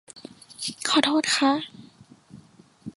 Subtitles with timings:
[0.87, 1.51] ขอโทษคะ